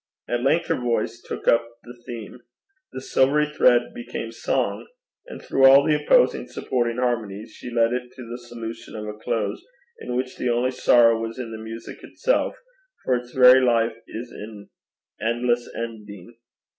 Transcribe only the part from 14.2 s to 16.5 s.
an 'endless ending.'